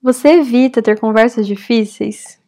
Você 0.00 0.28
evita 0.28 0.80
ter 0.80 1.00
conversas 1.00 1.44
difíceis? 1.44 2.40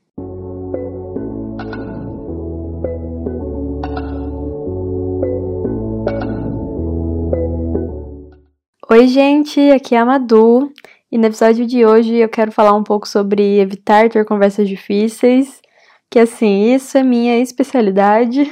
Oi, 8.89 9.09
gente, 9.09 9.59
aqui 9.73 9.97
é 9.97 9.99
a 9.99 10.07
Madu 10.07 10.73
e 11.11 11.19
no 11.19 11.27
episódio 11.27 11.67
de 11.67 11.85
hoje 11.85 12.15
eu 12.15 12.29
quero 12.29 12.53
falar 12.53 12.73
um 12.73 12.85
pouco 12.85 13.09
sobre 13.09 13.59
evitar 13.59 14.09
ter 14.09 14.25
conversas 14.25 14.69
difíceis, 14.69 15.61
que 16.09 16.21
assim, 16.21 16.73
isso 16.73 16.97
é 16.97 17.03
minha 17.03 17.37
especialidade. 17.41 18.49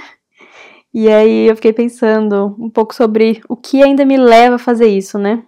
E 0.93 1.09
aí 1.09 1.47
eu 1.47 1.55
fiquei 1.55 1.73
pensando 1.73 2.57
um 2.59 2.69
pouco 2.69 2.93
sobre 2.93 3.41
o 3.49 3.57
que 3.57 3.81
ainda 3.81 4.05
me 4.05 4.17
leva 4.17 4.57
a 4.57 4.59
fazer 4.59 4.89
isso, 4.89 5.19
né? 5.21 5.45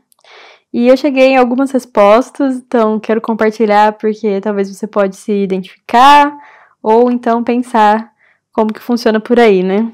E 0.73 0.87
eu 0.87 0.97
cheguei 0.97 1.29
em 1.29 1.37
algumas 1.37 1.71
respostas, 1.73 2.57
então 2.57 3.01
quero 3.01 3.21
compartilhar 3.21 3.95
porque 3.95 4.41
talvez 4.41 4.73
você 4.75 4.87
pode 4.87 5.17
se 5.17 5.33
identificar 5.33 6.37
ou 6.83 7.11
então 7.11 7.43
pensar 7.43 8.13
como 8.53 8.73
que 8.73 8.81
funciona 8.81 9.19
por 9.19 9.39
aí, 9.39 9.63
né? 9.63 9.93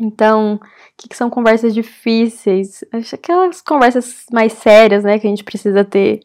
Então, 0.00 0.54
o 0.54 0.60
que, 0.96 1.08
que 1.08 1.16
são 1.16 1.30
conversas 1.30 1.72
difíceis? 1.72 2.84
Acho 2.92 3.14
aquelas 3.14 3.60
conversas 3.60 4.24
mais 4.32 4.54
sérias, 4.54 5.04
né, 5.04 5.18
que 5.18 5.26
a 5.26 5.30
gente 5.30 5.44
precisa 5.44 5.84
ter 5.84 6.20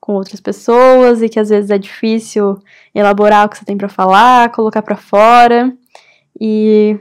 com 0.00 0.12
outras 0.14 0.40
pessoas 0.40 1.22
e 1.22 1.28
que 1.30 1.40
às 1.40 1.48
vezes 1.48 1.70
é 1.70 1.78
difícil 1.78 2.58
elaborar 2.94 3.46
o 3.46 3.48
que 3.48 3.56
você 3.56 3.64
tem 3.64 3.76
para 3.76 3.88
falar, 3.88 4.52
colocar 4.52 4.82
para 4.82 4.96
fora. 4.96 5.74
E 6.38 6.98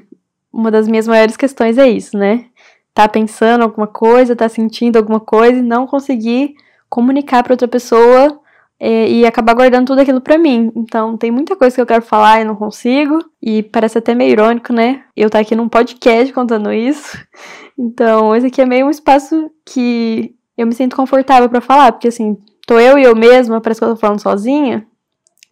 uma 0.54 0.72
das 0.72 0.88
minhas 0.88 1.08
maiores 1.08 1.36
questões 1.36 1.78
é 1.78 1.90
isso, 1.90 2.18
né? 2.18 2.46
Tá 2.94 3.08
pensando 3.08 3.64
alguma 3.64 3.88
coisa, 3.88 4.36
tá 4.36 4.48
sentindo 4.48 4.98
alguma 4.98 5.20
coisa 5.20 5.60
e 5.60 5.64
não 5.64 5.88
conseguir 5.88 6.56
comunicar 6.90 7.44
para 7.44 7.54
outra 7.54 7.68
pessoa 7.68 8.40
é, 8.80 9.10
e 9.10 9.26
acabar 9.26 9.54
guardando 9.54 9.88
tudo 9.88 10.02
aquilo 10.02 10.22
para 10.22 10.38
mim. 10.38 10.72
Então, 10.76 11.18
tem 11.18 11.32
muita 11.32 11.56
coisa 11.56 11.74
que 11.74 11.82
eu 11.82 11.86
quero 11.86 12.04
falar 12.04 12.42
e 12.42 12.44
não 12.44 12.56
consigo. 12.56 13.18
E 13.42 13.64
parece 13.64 13.98
até 13.98 14.14
meio 14.14 14.32
irônico, 14.32 14.74
né? 14.74 15.04
Eu 15.16 15.28
estar 15.28 15.40
tá 15.40 15.42
aqui 15.42 15.56
num 15.56 15.70
podcast 15.70 16.32
contando 16.34 16.72
isso. 16.72 17.18
Então, 17.76 18.36
esse 18.36 18.46
aqui 18.46 18.62
é 18.62 18.68
meio 18.68 18.86
um 18.86 18.90
espaço 18.92 19.50
que 19.66 20.36
eu 20.56 20.68
me 20.68 20.76
sinto 20.76 20.96
confortável 20.96 21.50
para 21.50 21.60
falar, 21.60 21.92
porque 21.92 22.08
assim, 22.08 22.38
tô 22.68 22.80
eu 22.80 23.00
e 23.00 23.04
eu 23.04 23.16
mesma, 23.16 23.60
parece 23.60 23.80
que 23.80 23.86
eu 23.86 23.90
tô 23.90 23.96
falando 23.96 24.22
sozinha. 24.22 24.86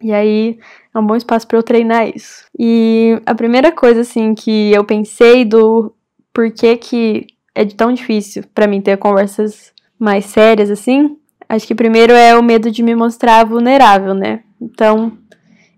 E 0.00 0.12
aí 0.12 0.56
é 0.94 0.98
um 1.00 1.04
bom 1.04 1.16
espaço 1.16 1.48
para 1.48 1.58
eu 1.58 1.64
treinar 1.64 2.08
isso. 2.08 2.44
E 2.56 3.20
a 3.26 3.34
primeira 3.34 3.72
coisa 3.72 4.02
assim 4.02 4.36
que 4.36 4.72
eu 4.72 4.84
pensei 4.84 5.44
do 5.44 5.92
porquê 6.32 6.76
que 6.76 7.26
é 7.54 7.64
tão 7.64 7.92
difícil 7.92 8.44
para 8.54 8.66
mim 8.66 8.80
ter 8.80 8.96
conversas 8.96 9.72
mais 9.98 10.26
sérias 10.26 10.70
assim, 10.70 11.16
acho 11.48 11.66
que 11.66 11.74
primeiro 11.74 12.12
é 12.12 12.36
o 12.36 12.42
medo 12.42 12.70
de 12.70 12.82
me 12.82 12.94
mostrar 12.94 13.44
vulnerável, 13.44 14.14
né? 14.14 14.40
Então, 14.60 15.12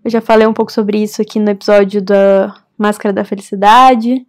eu 0.03 0.09
já 0.09 0.21
falei 0.21 0.47
um 0.47 0.53
pouco 0.53 0.71
sobre 0.71 1.01
isso 1.01 1.21
aqui 1.21 1.39
no 1.39 1.49
episódio 1.49 2.01
da 2.01 2.55
Máscara 2.77 3.13
da 3.13 3.25
Felicidade, 3.25 4.25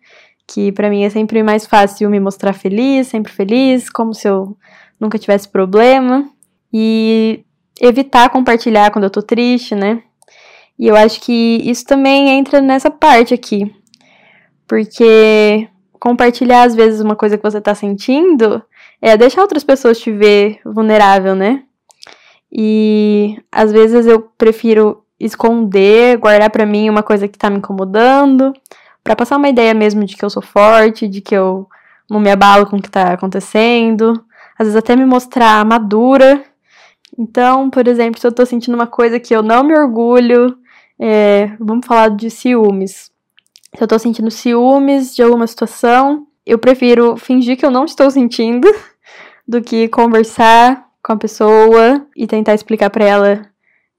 que 0.47 0.73
para 0.73 0.89
mim 0.89 1.03
é 1.03 1.11
sempre 1.11 1.43
mais 1.43 1.67
fácil 1.67 2.09
me 2.09 2.21
mostrar 2.21 2.53
feliz, 2.53 3.09
sempre 3.09 3.33
feliz, 3.33 3.91
como 3.91 4.15
se 4.15 4.29
eu 4.29 4.57
nunca 4.99 5.19
tivesse 5.19 5.49
problema. 5.49 6.29
E 6.73 7.45
evitar 7.81 8.31
compartilhar 8.31 8.91
quando 8.91 9.05
eu 9.05 9.11
tô 9.11 9.23
triste, 9.23 9.75
né? 9.75 10.03
E 10.79 10.87
eu 10.87 10.97
acho 10.97 11.21
que 11.21 11.61
isso 11.65 11.85
também 11.85 12.29
entra 12.31 12.61
nessa 12.61 12.91
parte 12.91 13.33
aqui. 13.33 13.75
Porque 14.67 15.69
compartilhar, 16.01 16.63
às 16.63 16.75
vezes, 16.75 17.01
uma 17.01 17.17
coisa 17.17 17.37
que 17.37 17.43
você 17.43 17.61
tá 17.61 17.75
sentindo 17.75 18.63
é 19.01 19.17
deixar 19.17 19.43
outras 19.43 19.65
pessoas 19.65 19.99
te 19.99 20.11
ver 20.11 20.61
vulnerável, 20.65 21.35
né? 21.35 21.63
E 22.51 23.37
às 23.51 23.73
vezes 23.73 24.07
eu 24.07 24.21
prefiro 24.39 25.05
esconder, 25.19 26.17
guardar 26.19 26.51
para 26.51 26.65
mim 26.67 26.89
uma 26.89 27.03
coisa 27.03 27.29
que 27.29 27.39
tá 27.39 27.51
me 27.51 27.59
incomodando, 27.59 28.53
para 29.03 29.17
passar 29.17 29.37
uma 29.37 29.49
ideia 29.49 29.75
mesmo 29.75 30.05
de 30.05 30.17
que 30.17 30.25
eu 30.25 30.31
sou 30.31 30.43
forte, 30.43 31.09
de 31.09 31.21
que 31.21 31.35
eu 31.35 31.67
não 32.09 32.21
me 32.21 32.31
abalo 32.31 32.67
com 32.67 32.77
o 32.77 32.83
que 32.83 32.91
tá 32.91 33.13
acontecendo, 33.13 34.13
às 34.59 34.67
vezes 34.67 34.77
até 34.77 34.95
me 34.97 35.05
mostrar 35.05 35.65
madura 35.65 36.45
então, 37.19 37.71
por 37.71 37.89
exemplo, 37.89 38.21
se 38.21 38.27
eu 38.27 38.33
tô 38.33 38.45
sentindo 38.45 38.75
uma 38.75 38.87
coisa 38.87 39.19
que 39.19 39.35
eu 39.35 39.43
não 39.43 39.65
me 39.65 39.77
orgulho, 39.77 40.57
é, 40.99 41.57
vamos 41.59 41.87
falar 41.87 42.11
de 42.11 42.31
ciúmes. 42.31 43.11
Se 43.77 43.85
eu 43.85 43.87
tô 43.87 43.99
sentindo 43.99 44.31
ciúmes 44.31 45.15
de 45.15 45.23
alguma 45.23 45.47
situação, 45.47 46.27
eu 46.47 46.59
prefiro 46.59 47.17
fingir 47.19 47.59
que 47.59 47.67
eu 47.67 47.71
não 47.71 47.85
estou 47.85 48.11
sentindo 48.11 48.67
do 49.47 49.61
que 49.61 49.87
conversar 49.89 50.89
com 51.03 51.13
a 51.13 51.17
pessoa 51.17 52.07
e 52.17 52.27
tentar 52.27 52.55
explicar 52.55 52.89
para 52.89 53.05
ela 53.05 53.43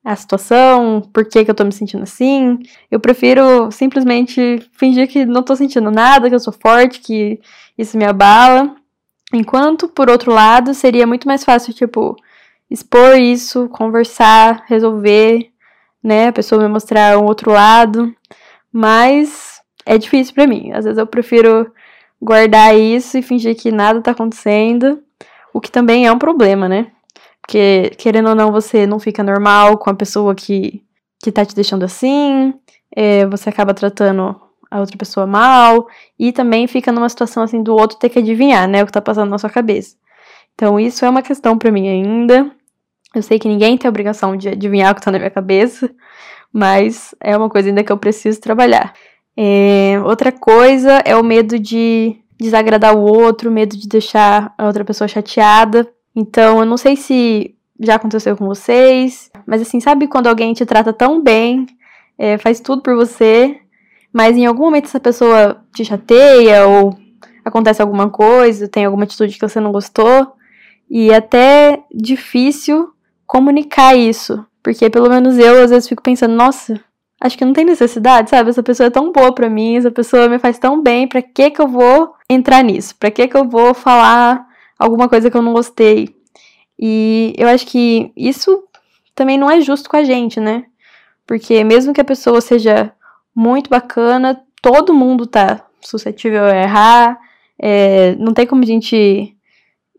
a 0.03 0.15
situação, 0.15 1.01
por 1.13 1.25
que, 1.25 1.45
que 1.45 1.51
eu 1.51 1.55
tô 1.55 1.63
me 1.63 1.71
sentindo 1.71 2.01
assim. 2.03 2.57
Eu 2.89 2.99
prefiro 2.99 3.69
simplesmente 3.71 4.67
fingir 4.71 5.07
que 5.07 5.25
não 5.25 5.43
tô 5.43 5.55
sentindo 5.55 5.91
nada, 5.91 6.27
que 6.27 6.33
eu 6.33 6.39
sou 6.39 6.53
forte, 6.53 6.99
que 6.99 7.39
isso 7.77 7.97
me 7.97 8.05
abala. 8.05 8.75
Enquanto, 9.31 9.87
por 9.87 10.09
outro 10.09 10.33
lado, 10.33 10.73
seria 10.73 11.05
muito 11.05 11.27
mais 11.27 11.43
fácil, 11.43 11.73
tipo, 11.73 12.15
expor 12.71 13.19
isso, 13.19 13.69
conversar, 13.69 14.63
resolver, 14.65 15.51
né? 16.01 16.29
A 16.29 16.33
pessoa 16.33 16.63
me 16.63 16.69
mostrar 16.69 17.17
um 17.19 17.25
outro 17.25 17.51
lado, 17.51 18.15
mas 18.71 19.56
é 19.87 19.97
difícil 19.97 20.33
para 20.35 20.45
mim. 20.45 20.71
Às 20.73 20.85
vezes 20.85 20.97
eu 20.97 21.07
prefiro 21.07 21.71
guardar 22.21 22.77
isso 22.77 23.17
e 23.17 23.21
fingir 23.21 23.55
que 23.55 23.71
nada 23.71 24.01
tá 24.01 24.11
acontecendo, 24.11 25.01
o 25.53 25.61
que 25.61 25.71
também 25.71 26.05
é 26.05 26.11
um 26.11 26.19
problema, 26.19 26.67
né? 26.67 26.87
Porque, 27.41 27.91
querendo 27.97 28.29
ou 28.29 28.35
não, 28.35 28.51
você 28.51 28.85
não 28.85 28.99
fica 28.99 29.23
normal 29.23 29.77
com 29.77 29.89
a 29.89 29.95
pessoa 29.95 30.35
que, 30.35 30.83
que 31.23 31.31
tá 31.31 31.45
te 31.45 31.55
deixando 31.55 31.85
assim, 31.85 32.53
é, 32.93 33.25
você 33.25 33.49
acaba 33.49 33.73
tratando 33.73 34.35
a 34.69 34.79
outra 34.79 34.97
pessoa 34.97 35.25
mal, 35.25 35.87
e 36.19 36.33
também 36.33 36.67
fica 36.67 36.91
numa 36.91 37.07
situação 37.07 37.41
assim 37.43 37.63
do 37.63 37.73
outro 37.73 37.97
ter 37.97 38.09
que 38.09 38.19
adivinhar, 38.19 38.67
né, 38.67 38.83
o 38.83 38.85
que 38.85 38.91
tá 38.91 39.01
passando 39.01 39.29
na 39.29 39.37
sua 39.37 39.49
cabeça. 39.49 39.95
Então, 40.53 40.77
isso 40.79 41.05
é 41.05 41.09
uma 41.09 41.21
questão 41.21 41.57
para 41.57 41.71
mim 41.71 41.87
ainda. 41.87 42.51
Eu 43.15 43.21
sei 43.21 43.39
que 43.39 43.47
ninguém 43.47 43.77
tem 43.77 43.87
a 43.87 43.91
obrigação 43.91 44.35
de 44.35 44.49
adivinhar 44.49 44.91
o 44.91 44.95
que 44.95 45.01
tá 45.01 45.11
na 45.11 45.19
minha 45.19 45.31
cabeça, 45.31 45.89
mas 46.51 47.15
é 47.21 47.37
uma 47.37 47.49
coisa 47.49 47.69
ainda 47.69 47.83
que 47.83 47.91
eu 47.91 47.97
preciso 47.97 48.41
trabalhar. 48.41 48.93
É, 49.39 50.01
outra 50.03 50.31
coisa 50.31 51.03
é 51.05 51.15
o 51.15 51.23
medo 51.23 51.59
de 51.59 52.17
desagradar 52.39 52.97
o 52.97 53.01
outro, 53.01 53.51
medo 53.51 53.77
de 53.77 53.87
deixar 53.87 54.53
a 54.57 54.65
outra 54.65 54.83
pessoa 54.83 55.07
chateada. 55.07 55.87
Então, 56.15 56.59
eu 56.59 56.65
não 56.65 56.77
sei 56.77 56.95
se 56.95 57.55
já 57.79 57.95
aconteceu 57.95 58.35
com 58.35 58.47
vocês, 58.47 59.29
mas 59.45 59.61
assim, 59.61 59.79
sabe 59.79 60.07
quando 60.07 60.25
alguém 60.25 60.53
te 60.53 60.65
trata 60.65 60.91
tão 60.91 61.21
bem, 61.21 61.67
é, 62.17 62.39
faz 62.39 62.59
tudo 62.59 62.81
por 62.81 62.95
você, 62.95 63.59
mas 64.11 64.35
em 64.35 64.47
algum 64.47 64.65
momento 64.65 64.85
essa 64.85 64.99
pessoa 64.99 65.63
te 65.71 65.85
chateia 65.85 66.65
ou 66.65 66.97
acontece 67.45 67.79
alguma 67.79 68.09
coisa, 68.09 68.67
tem 68.67 68.85
alguma 68.85 69.03
atitude 69.03 69.35
que 69.35 69.47
você 69.47 69.59
não 69.59 69.71
gostou, 69.71 70.33
e 70.89 71.11
é 71.11 71.17
até 71.17 71.83
difícil 71.93 72.89
comunicar 73.27 73.95
isso. 73.95 74.43
Porque 74.63 74.89
pelo 74.89 75.09
menos 75.09 75.37
eu 75.37 75.63
às 75.63 75.69
vezes 75.69 75.87
fico 75.87 76.01
pensando, 76.01 76.33
nossa, 76.33 76.81
acho 77.19 77.37
que 77.37 77.45
não 77.45 77.53
tem 77.53 77.65
necessidade, 77.65 78.29
sabe? 78.29 78.49
Essa 78.49 78.63
pessoa 78.63 78.87
é 78.87 78.91
tão 78.91 79.11
boa 79.11 79.33
para 79.33 79.49
mim, 79.49 79.77
essa 79.77 79.91
pessoa 79.91 80.29
me 80.29 80.39
faz 80.39 80.57
tão 80.59 80.81
bem, 80.81 81.07
para 81.07 81.21
que 81.21 81.51
que 81.51 81.61
eu 81.61 81.67
vou 81.67 82.13
entrar 82.29 82.63
nisso? 82.63 82.95
Para 82.95 83.11
que 83.11 83.27
que 83.27 83.37
eu 83.37 83.47
vou 83.47 83.73
falar 83.73 84.45
alguma 84.77 85.09
coisa 85.09 85.29
que 85.29 85.37
eu 85.37 85.41
não 85.41 85.53
gostei? 85.53 86.15
E 86.79 87.33
eu 87.37 87.47
acho 87.47 87.65
que 87.65 88.11
isso 88.15 88.63
também 89.15 89.37
não 89.37 89.49
é 89.49 89.59
justo 89.61 89.89
com 89.89 89.97
a 89.97 90.03
gente, 90.03 90.39
né? 90.39 90.65
Porque 91.25 91.63
mesmo 91.63 91.93
que 91.93 92.01
a 92.01 92.05
pessoa 92.05 92.39
seja 92.39 92.93
muito 93.35 93.69
bacana, 93.69 94.41
todo 94.61 94.93
mundo 94.93 95.25
tá 95.25 95.65
suscetível 95.81 96.45
a 96.45 96.55
errar, 96.55 97.19
é, 97.59 98.15
não 98.15 98.33
tem 98.33 98.45
como 98.45 98.63
a 98.63 98.65
gente 98.65 99.35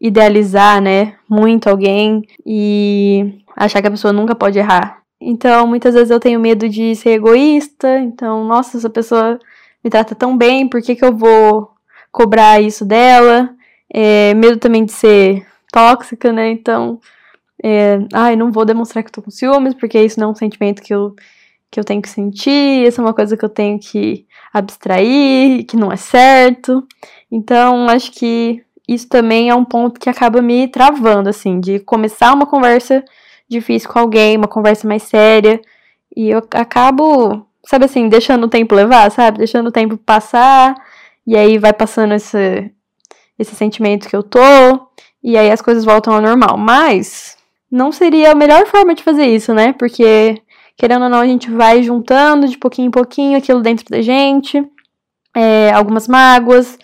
idealizar, 0.01 0.81
né, 0.81 1.17
muito 1.29 1.69
alguém 1.69 2.23
e 2.47 3.43
achar 3.57 3.81
que 3.81 3.89
a 3.89 3.91
pessoa 3.91 4.13
nunca 4.13 4.35
pode 4.35 4.59
errar. 4.59 4.98
Então, 5.21 5.67
muitas 5.67 5.95
vezes 5.95 6.11
eu 6.11 6.21
tenho 6.21 6.39
medo 6.39 6.69
de 6.69 6.95
ser 6.95 7.11
egoísta, 7.11 7.99
então, 7.99 8.45
nossa, 8.45 8.77
essa 8.79 8.89
pessoa 8.89 9.39
me 9.83 9.91
trata 9.91 10.15
tão 10.15 10.37
bem, 10.37 10.69
por 10.69 10.81
que, 10.81 10.95
que 10.95 11.05
eu 11.05 11.17
vou 11.17 11.71
cobrar 12.13 12.61
isso 12.61 12.85
dela? 12.85 13.51
É, 13.93 14.35
medo 14.35 14.59
também 14.59 14.85
de 14.85 14.93
ser 14.93 15.47
tóxica, 15.73 16.33
né? 16.33 16.51
Então, 16.51 17.01
é, 17.63 17.99
ai, 18.13 18.37
não 18.37 18.53
vou 18.53 18.65
demonstrar 18.65 19.03
que 19.03 19.09
eu 19.09 19.15
tô 19.15 19.23
com 19.23 19.31
ciúmes, 19.31 19.75
porque 19.75 20.01
isso 20.01 20.21
não 20.21 20.29
é 20.29 20.33
um 20.33 20.35
sentimento 20.35 20.83
que 20.83 20.95
eu, 20.95 21.15
que 21.71 21.81
eu 21.81 21.85
tenho 21.85 22.03
que 22.03 22.09
sentir, 22.09 22.87
isso 22.87 23.01
é 23.01 23.05
uma 23.05 23.15
coisa 23.15 23.37
que 23.37 23.45
eu 23.45 23.49
tenho 23.49 23.79
que 23.79 24.27
abstrair, 24.53 25.65
que 25.67 25.77
não 25.77 25.93
é 25.93 25.97
certo. 25.97 26.87
Então, 27.31 27.89
acho 27.89 28.13
que 28.13 28.63
isso 28.87 29.09
também 29.09 29.51
é 29.51 29.55
um 29.55 29.65
ponto 29.65 30.01
que 30.01 30.09
acaba 30.09 30.41
me 30.41 30.69
travando, 30.69 31.29
assim, 31.29 31.61
de 31.61 31.81
começar 31.81 32.33
uma 32.33 32.47
conversa 32.47 33.05
difícil 33.49 33.89
com 33.89 33.99
alguém, 33.99 34.37
uma 34.37 34.49
conversa 34.49 34.87
mais 34.87 35.03
séria, 35.05 35.61
e 36.17 36.31
eu 36.31 36.39
acabo, 36.53 37.47
sabe 37.65 37.85
assim, 37.85 38.09
deixando 38.09 38.45
o 38.45 38.49
tempo 38.49 38.75
levar, 38.75 39.11
sabe? 39.11 39.39
Deixando 39.39 39.69
o 39.69 39.73
tempo 39.73 39.97
passar, 39.97 40.75
e 41.27 41.37
aí 41.37 41.59
vai 41.59 41.73
passando 41.73 42.15
esse, 42.15 42.71
esse 43.39 43.55
sentimento 43.55 44.09
que 44.09 44.17
eu 44.17 44.23
tô, 44.23 44.41
e 45.23 45.37
aí 45.37 45.51
as 45.51 45.63
coisas 45.63 45.85
voltam 45.85 46.15
ao 46.15 46.21
normal. 46.21 46.57
Mas 46.57 47.37
não 47.71 47.93
seria 47.93 48.33
a 48.33 48.35
melhor 48.35 48.67
forma 48.67 48.95
de 48.95 49.03
fazer 49.03 49.27
isso, 49.27 49.55
né? 49.55 49.73
Porque, 49.73 50.41
querendo 50.77 51.05
ou 51.05 51.09
não, 51.09 51.21
a 51.21 51.27
gente 51.27 51.51
vai 51.51 51.83
juntando 51.83 52.49
de 52.49 52.59
pouquinho 52.59 52.89
em 52.89 52.91
pouquinho 52.91 53.39
aquilo 53.39 53.61
dentro 53.61 53.85
da 53.89 54.01
gente, 54.01 54.65
é, 55.37 55.71
algumas 55.73 56.09
mágoas, 56.09 56.79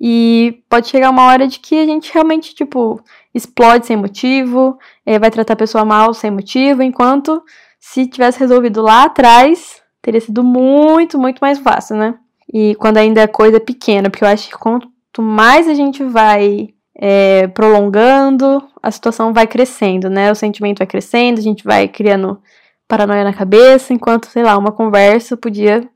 e 0.00 0.62
pode 0.68 0.88
chegar 0.88 1.10
uma 1.10 1.26
hora 1.26 1.46
de 1.46 1.58
que 1.58 1.78
a 1.78 1.84
gente 1.84 2.12
realmente, 2.12 2.54
tipo, 2.54 3.02
explode 3.34 3.86
sem 3.86 3.96
motivo, 3.96 4.78
é, 5.04 5.18
vai 5.18 5.30
tratar 5.30 5.52
a 5.52 5.56
pessoa 5.56 5.84
mal 5.84 6.14
sem 6.14 6.30
motivo, 6.30 6.82
enquanto 6.82 7.42
se 7.78 8.06
tivesse 8.06 8.38
resolvido 8.38 8.80
lá 8.80 9.04
atrás, 9.04 9.82
teria 10.00 10.20
sido 10.20 10.42
muito, 10.42 11.18
muito 11.18 11.40
mais 11.40 11.58
fácil, 11.58 11.96
né? 11.96 12.14
E 12.52 12.74
quando 12.76 12.96
ainda 12.96 13.20
é 13.20 13.26
coisa 13.26 13.60
pequena, 13.60 14.08
porque 14.08 14.24
eu 14.24 14.28
acho 14.28 14.48
que 14.48 14.58
quanto 14.58 14.88
mais 15.20 15.68
a 15.68 15.74
gente 15.74 16.02
vai 16.02 16.70
é, 16.96 17.46
prolongando, 17.48 18.62
a 18.82 18.90
situação 18.90 19.32
vai 19.32 19.46
crescendo, 19.46 20.08
né? 20.08 20.32
O 20.32 20.34
sentimento 20.34 20.78
vai 20.78 20.86
crescendo, 20.86 21.38
a 21.38 21.42
gente 21.42 21.62
vai 21.62 21.86
criando 21.88 22.40
paranoia 22.88 23.22
na 23.22 23.32
cabeça, 23.32 23.92
enquanto, 23.92 24.26
sei 24.26 24.42
lá, 24.42 24.56
uma 24.56 24.72
conversa 24.72 25.36
podia 25.36 25.86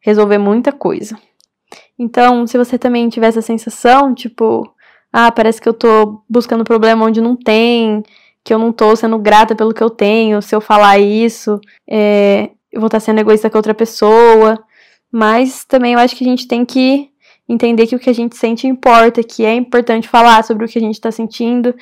resolver 0.00 0.38
muita 0.38 0.72
coisa. 0.72 1.16
Então, 1.98 2.46
se 2.46 2.58
você 2.58 2.78
também 2.78 3.08
tiver 3.08 3.28
essa 3.28 3.42
sensação, 3.42 4.14
tipo, 4.14 4.68
ah, 5.12 5.30
parece 5.30 5.60
que 5.60 5.68
eu 5.68 5.74
tô 5.74 6.22
buscando 6.28 6.64
problema 6.64 7.04
onde 7.04 7.20
não 7.20 7.36
tem, 7.36 8.02
que 8.42 8.52
eu 8.52 8.58
não 8.58 8.72
tô 8.72 8.94
sendo 8.96 9.18
grata 9.18 9.54
pelo 9.54 9.72
que 9.72 9.82
eu 9.82 9.90
tenho, 9.90 10.42
se 10.42 10.54
eu 10.54 10.60
falar 10.60 10.98
isso, 10.98 11.60
é, 11.88 12.50
eu 12.72 12.80
vou 12.80 12.88
estar 12.88 13.00
sendo 13.00 13.20
egoísta 13.20 13.48
com 13.48 13.56
outra 13.56 13.74
pessoa. 13.74 14.62
Mas 15.10 15.64
também 15.64 15.92
eu 15.92 16.00
acho 16.00 16.16
que 16.16 16.24
a 16.24 16.26
gente 16.26 16.48
tem 16.48 16.64
que 16.64 17.08
entender 17.48 17.86
que 17.86 17.94
o 17.94 17.98
que 18.00 18.10
a 18.10 18.14
gente 18.14 18.36
sente 18.36 18.66
importa, 18.66 19.22
que 19.22 19.44
é 19.44 19.54
importante 19.54 20.08
falar 20.08 20.42
sobre 20.42 20.64
o 20.64 20.68
que 20.68 20.78
a 20.78 20.80
gente 20.80 21.00
tá 21.00 21.12
sentindo. 21.12 21.74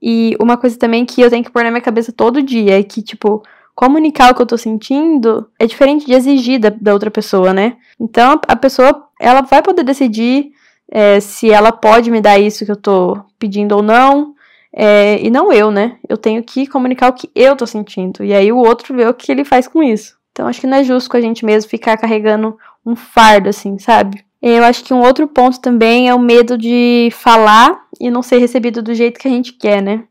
E 0.00 0.36
uma 0.40 0.56
coisa 0.56 0.78
também 0.78 1.04
que 1.04 1.20
eu 1.20 1.28
tenho 1.28 1.42
que 1.42 1.50
pôr 1.50 1.64
na 1.64 1.70
minha 1.70 1.80
cabeça 1.80 2.12
todo 2.12 2.42
dia 2.42 2.78
é 2.78 2.82
que, 2.84 3.02
tipo, 3.02 3.42
comunicar 3.74 4.30
o 4.30 4.34
que 4.36 4.42
eu 4.42 4.46
tô 4.46 4.56
sentindo 4.56 5.48
é 5.58 5.66
diferente 5.66 6.06
de 6.06 6.12
exigir 6.14 6.60
da, 6.60 6.70
da 6.70 6.92
outra 6.92 7.10
pessoa, 7.10 7.52
né? 7.52 7.76
Então 7.98 8.40
a 8.46 8.56
pessoa, 8.56 9.05
ela 9.20 9.42
vai 9.42 9.62
poder 9.62 9.82
decidir 9.82 10.52
é, 10.90 11.20
se 11.20 11.50
ela 11.50 11.72
pode 11.72 12.10
me 12.10 12.20
dar 12.20 12.38
isso 12.38 12.64
que 12.64 12.70
eu 12.70 12.76
tô 12.76 13.18
pedindo 13.38 13.76
ou 13.76 13.82
não. 13.82 14.34
É, 14.72 15.18
e 15.22 15.30
não 15.30 15.52
eu, 15.52 15.70
né? 15.70 15.96
Eu 16.06 16.18
tenho 16.18 16.42
que 16.42 16.66
comunicar 16.66 17.08
o 17.08 17.14
que 17.14 17.30
eu 17.34 17.56
tô 17.56 17.66
sentindo. 17.66 18.22
E 18.22 18.34
aí 18.34 18.52
o 18.52 18.58
outro 18.58 18.94
vê 18.94 19.06
o 19.06 19.14
que 19.14 19.32
ele 19.32 19.44
faz 19.44 19.66
com 19.66 19.82
isso. 19.82 20.16
Então 20.32 20.46
acho 20.46 20.60
que 20.60 20.66
não 20.66 20.76
é 20.76 20.84
justo 20.84 21.08
com 21.08 21.16
a 21.16 21.20
gente 21.20 21.46
mesmo 21.46 21.70
ficar 21.70 21.96
carregando 21.96 22.58
um 22.84 22.94
fardo, 22.94 23.48
assim, 23.48 23.78
sabe? 23.78 24.22
Eu 24.42 24.62
acho 24.64 24.84
que 24.84 24.92
um 24.92 25.00
outro 25.00 25.26
ponto 25.26 25.60
também 25.60 26.08
é 26.08 26.14
o 26.14 26.18
medo 26.18 26.58
de 26.58 27.08
falar 27.10 27.86
e 27.98 28.10
não 28.10 28.22
ser 28.22 28.36
recebido 28.36 28.82
do 28.82 28.94
jeito 28.94 29.18
que 29.18 29.26
a 29.26 29.30
gente 29.30 29.54
quer, 29.54 29.82
né? 29.82 30.04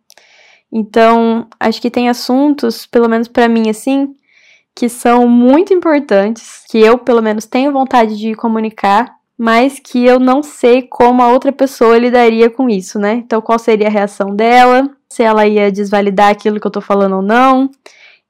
Então, 0.72 1.48
acho 1.60 1.80
que 1.80 1.92
tem 1.92 2.10
assuntos, 2.10 2.86
pelo 2.88 3.08
menos 3.08 3.28
para 3.28 3.48
mim 3.48 3.70
assim, 3.70 4.16
que 4.76 4.90
são 4.90 5.28
muito 5.28 5.74
importantes, 5.74 6.66
que 6.70 6.78
eu 6.78 6.98
pelo 6.98 7.22
menos 7.22 7.46
tenho 7.46 7.72
vontade 7.72 8.18
de 8.18 8.36
comunicar, 8.36 9.16
mas 9.38 9.80
que 9.80 10.06
eu 10.06 10.20
não 10.20 10.44
sei 10.44 10.82
como 10.82 11.22
a 11.22 11.30
outra 11.30 11.52
pessoa 11.52 11.98
lidaria 11.98 12.50
com 12.50 12.70
isso, 12.70 13.00
né? 13.00 13.14
Então, 13.14 13.42
qual 13.42 13.58
seria 13.58 13.88
a 13.88 13.92
reação 13.92 14.36
dela? 14.36 14.90
Se 15.10 15.24
ela 15.24 15.48
ia 15.48 15.72
desvalidar 15.72 16.30
aquilo 16.30 16.60
que 16.60 16.68
eu 16.68 16.72
tô 16.72 16.82
falando 16.82 17.18
ou 17.18 17.22
não? 17.22 17.70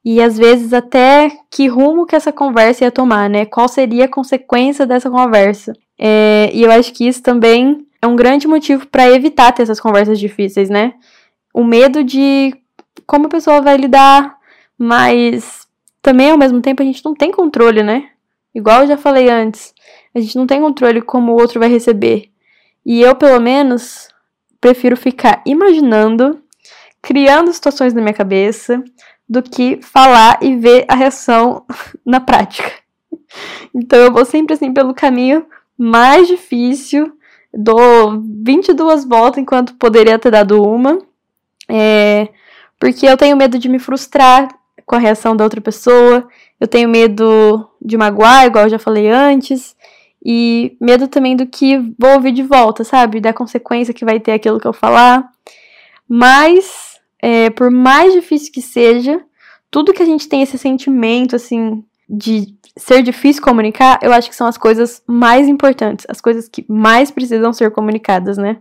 E 0.03 0.21
às 0.21 0.37
vezes 0.37 0.71
até 0.71 1.31
que 1.49 1.67
rumo 1.67 2.05
que 2.05 2.15
essa 2.15 2.31
conversa 2.31 2.83
ia 2.83 2.91
tomar, 2.91 3.27
né? 3.27 3.45
Qual 3.45 3.67
seria 3.67 4.05
a 4.05 4.09
consequência 4.09 4.85
dessa 4.85 5.09
conversa? 5.09 5.73
É, 5.97 6.51
e 6.53 6.61
eu 6.63 6.71
acho 6.71 6.93
que 6.93 7.07
isso 7.07 7.23
também 7.23 7.87
é 7.99 8.05
um 8.05 8.15
grande 8.15 8.47
motivo 8.47 8.85
para 8.87 9.09
evitar 9.09 9.51
ter 9.51 9.63
essas 9.63 9.79
conversas 9.79 10.19
difíceis, 10.19 10.69
né? 10.69 10.93
O 11.51 11.63
medo 11.63 12.03
de 12.03 12.53
como 13.07 13.25
a 13.25 13.29
pessoa 13.29 13.61
vai 13.61 13.77
lidar, 13.77 14.37
mas 14.77 15.64
também 16.05 16.29
ao 16.29 16.37
mesmo 16.37 16.61
tempo 16.61 16.83
a 16.83 16.85
gente 16.85 17.03
não 17.03 17.15
tem 17.15 17.31
controle, 17.31 17.81
né? 17.81 18.11
Igual 18.53 18.81
eu 18.81 18.87
já 18.89 18.95
falei 18.95 19.27
antes, 19.27 19.73
a 20.13 20.19
gente 20.19 20.35
não 20.35 20.45
tem 20.45 20.61
controle 20.61 21.01
como 21.01 21.31
o 21.31 21.35
outro 21.35 21.59
vai 21.59 21.67
receber. 21.67 22.29
E 22.85 23.01
eu, 23.01 23.15
pelo 23.15 23.41
menos, 23.41 24.07
prefiro 24.61 24.95
ficar 24.95 25.41
imaginando, 25.47 26.39
criando 27.01 27.51
situações 27.51 27.91
na 27.91 28.01
minha 28.01 28.13
cabeça, 28.13 28.83
do 29.27 29.41
que 29.41 29.81
falar 29.81 30.37
e 30.43 30.55
ver 30.55 30.85
a 30.87 30.93
reação 30.93 31.65
na 32.05 32.19
prática. 32.19 32.71
Então 33.73 33.97
eu 33.97 34.13
vou 34.13 34.25
sempre 34.25 34.53
assim 34.53 34.71
pelo 34.71 34.93
caminho 34.93 35.43
mais 35.75 36.27
difícil, 36.27 37.17
dou 37.51 38.21
22 38.43 39.05
voltas 39.05 39.39
enquanto 39.39 39.73
poderia 39.73 40.19
ter 40.19 40.29
dado 40.29 40.61
uma, 40.61 40.99
é, 41.67 42.29
porque 42.79 43.07
eu 43.07 43.17
tenho 43.17 43.35
medo 43.35 43.57
de 43.57 43.67
me 43.67 43.79
frustrar 43.79 44.47
com 44.85 44.95
a 44.95 44.99
reação 44.99 45.35
da 45.35 45.43
outra 45.43 45.59
pessoa, 45.59 46.27
eu 46.59 46.67
tenho 46.67 46.87
medo 46.87 47.69
de 47.81 47.97
magoar, 47.97 48.45
igual 48.45 48.65
eu 48.65 48.69
já 48.69 48.79
falei 48.79 49.09
antes, 49.09 49.75
e 50.23 50.75
medo 50.81 51.07
também 51.07 51.35
do 51.35 51.45
que 51.45 51.77
vou 51.99 52.13
ouvir 52.13 52.31
de 52.31 52.43
volta, 52.43 52.83
sabe? 52.83 53.19
Da 53.19 53.33
consequência 53.33 53.93
que 53.93 54.05
vai 54.05 54.19
ter 54.19 54.33
aquilo 54.33 54.59
que 54.59 54.67
eu 54.67 54.73
falar. 54.73 55.29
Mas, 56.07 56.99
é, 57.21 57.49
por 57.49 57.69
mais 57.69 58.13
difícil 58.13 58.51
que 58.51 58.61
seja, 58.61 59.21
tudo 59.69 59.93
que 59.93 60.01
a 60.01 60.05
gente 60.05 60.27
tem 60.27 60.41
esse 60.41 60.57
sentimento, 60.57 61.35
assim, 61.35 61.83
de 62.09 62.55
ser 62.77 63.01
difícil 63.01 63.41
comunicar, 63.41 63.99
eu 64.01 64.11
acho 64.13 64.29
que 64.29 64.35
são 64.35 64.47
as 64.47 64.57
coisas 64.57 65.01
mais 65.07 65.47
importantes, 65.47 66.05
as 66.09 66.21
coisas 66.21 66.47
que 66.47 66.65
mais 66.67 67.09
precisam 67.09 67.53
ser 67.53 67.71
comunicadas, 67.71 68.37
né? 68.37 68.57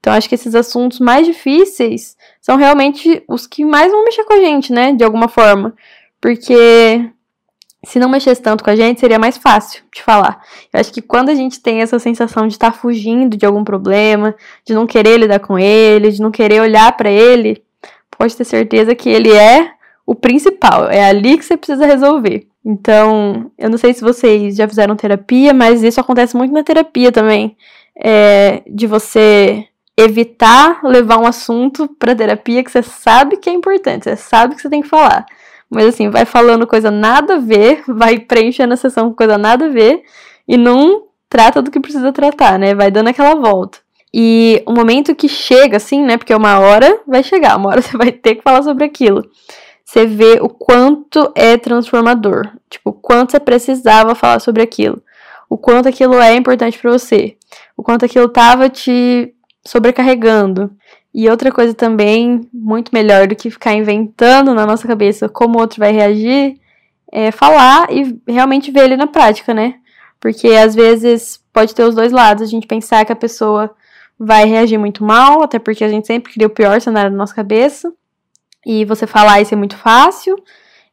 Então, 0.00 0.12
acho 0.12 0.28
que 0.28 0.34
esses 0.34 0.54
assuntos 0.54 1.00
mais 1.00 1.26
difíceis 1.26 2.16
são 2.40 2.56
realmente 2.56 3.22
os 3.28 3.46
que 3.46 3.64
mais 3.64 3.90
vão 3.90 4.04
mexer 4.04 4.24
com 4.24 4.34
a 4.34 4.40
gente, 4.40 4.72
né? 4.72 4.92
De 4.92 5.04
alguma 5.04 5.28
forma. 5.28 5.74
Porque 6.20 7.10
se 7.84 7.98
não 7.98 8.08
mexesse 8.08 8.42
tanto 8.42 8.64
com 8.64 8.70
a 8.70 8.76
gente, 8.76 9.00
seria 9.00 9.18
mais 9.18 9.36
fácil 9.36 9.82
de 9.94 10.02
falar. 10.02 10.40
Eu 10.72 10.80
acho 10.80 10.92
que 10.92 11.00
quando 11.00 11.28
a 11.28 11.34
gente 11.34 11.60
tem 11.60 11.80
essa 11.80 11.98
sensação 11.98 12.46
de 12.46 12.54
estar 12.54 12.72
tá 12.72 12.76
fugindo 12.76 13.36
de 13.36 13.46
algum 13.46 13.64
problema, 13.64 14.34
de 14.64 14.74
não 14.74 14.86
querer 14.86 15.18
lidar 15.18 15.40
com 15.40 15.58
ele, 15.58 16.10
de 16.10 16.20
não 16.20 16.30
querer 16.30 16.60
olhar 16.60 16.96
para 16.96 17.10
ele, 17.10 17.62
pode 18.16 18.36
ter 18.36 18.44
certeza 18.44 18.94
que 18.94 19.08
ele 19.08 19.32
é 19.32 19.72
o 20.04 20.14
principal. 20.14 20.88
É 20.90 21.04
ali 21.04 21.38
que 21.38 21.44
você 21.44 21.56
precisa 21.56 21.86
resolver. 21.86 22.46
Então, 22.64 23.50
eu 23.56 23.70
não 23.70 23.78
sei 23.78 23.94
se 23.94 24.00
vocês 24.00 24.56
já 24.56 24.66
fizeram 24.66 24.96
terapia, 24.96 25.54
mas 25.54 25.82
isso 25.82 26.00
acontece 26.00 26.36
muito 26.36 26.52
na 26.52 26.64
terapia 26.64 27.12
também. 27.12 27.56
É, 27.96 28.62
de 28.66 28.86
você 28.86 29.66
evitar 30.00 30.80
levar 30.84 31.18
um 31.18 31.26
assunto 31.26 31.88
para 31.98 32.14
terapia 32.14 32.62
que 32.62 32.70
você 32.70 32.82
sabe 32.82 33.36
que 33.36 33.50
é 33.50 33.52
importante, 33.52 34.04
você 34.04 34.16
sabe 34.16 34.54
que 34.54 34.62
você 34.62 34.70
tem 34.70 34.82
que 34.82 34.88
falar. 34.88 35.26
Mas 35.68 35.86
assim, 35.86 36.08
vai 36.08 36.24
falando 36.24 36.66
coisa 36.66 36.90
nada 36.90 37.34
a 37.34 37.38
ver, 37.38 37.82
vai 37.88 38.18
preenchendo 38.18 38.74
a 38.74 38.76
sessão 38.76 39.08
com 39.08 39.16
coisa 39.16 39.36
nada 39.36 39.66
a 39.66 39.68
ver 39.68 40.02
e 40.46 40.56
não 40.56 41.04
trata 41.28 41.60
do 41.60 41.70
que 41.70 41.80
precisa 41.80 42.12
tratar, 42.12 42.58
né? 42.58 42.74
Vai 42.74 42.90
dando 42.90 43.08
aquela 43.08 43.34
volta. 43.34 43.78
E 44.14 44.62
o 44.66 44.72
momento 44.72 45.14
que 45.14 45.28
chega, 45.28 45.76
assim, 45.76 46.02
né? 46.02 46.16
Porque 46.16 46.34
uma 46.34 46.58
hora 46.58 47.00
vai 47.06 47.22
chegar, 47.22 47.56
uma 47.56 47.68
hora 47.68 47.82
você 47.82 47.96
vai 47.96 48.12
ter 48.12 48.36
que 48.36 48.42
falar 48.42 48.62
sobre 48.62 48.84
aquilo 48.84 49.28
você 49.88 50.04
vê 50.04 50.38
o 50.42 50.50
quanto 50.50 51.32
é 51.34 51.56
transformador. 51.56 52.46
Tipo, 52.68 52.90
o 52.90 52.92
quanto 52.92 53.30
você 53.30 53.40
precisava 53.40 54.14
falar 54.14 54.38
sobre 54.38 54.62
aquilo. 54.62 55.02
O 55.48 55.56
quanto 55.56 55.88
aquilo 55.88 56.20
é 56.20 56.34
importante 56.34 56.78
para 56.78 56.90
você. 56.90 57.38
O 57.74 57.82
quanto 57.82 58.04
aquilo 58.04 58.28
tava 58.28 58.68
te 58.68 59.32
sobrecarregando. 59.64 60.70
E 61.14 61.28
outra 61.28 61.50
coisa 61.50 61.74
também, 61.74 62.48
muito 62.52 62.90
melhor 62.92 63.26
do 63.26 63.36
que 63.36 63.50
ficar 63.50 63.74
inventando 63.74 64.54
na 64.54 64.66
nossa 64.66 64.86
cabeça 64.86 65.28
como 65.28 65.58
o 65.58 65.60
outro 65.60 65.78
vai 65.78 65.92
reagir, 65.92 66.60
é 67.10 67.30
falar 67.30 67.88
e 67.90 68.20
realmente 68.26 68.70
ver 68.70 68.84
ele 68.84 68.96
na 68.96 69.06
prática, 69.06 69.54
né? 69.54 69.76
Porque 70.20 70.48
às 70.48 70.74
vezes 70.74 71.42
pode 71.52 71.74
ter 71.74 71.84
os 71.84 71.94
dois 71.94 72.12
lados, 72.12 72.42
a 72.42 72.46
gente 72.46 72.66
pensar 72.66 73.04
que 73.04 73.12
a 73.12 73.16
pessoa 73.16 73.74
vai 74.18 74.44
reagir 74.44 74.78
muito 74.78 75.04
mal, 75.04 75.42
até 75.42 75.58
porque 75.58 75.84
a 75.84 75.88
gente 75.88 76.06
sempre 76.06 76.32
cria 76.32 76.46
o 76.46 76.50
pior 76.50 76.80
cenário 76.80 77.10
na 77.10 77.16
nossa 77.16 77.34
cabeça 77.34 77.92
e 78.66 78.84
você 78.84 79.06
falar 79.06 79.40
isso 79.40 79.54
é 79.54 79.56
muito 79.56 79.76
fácil. 79.76 80.36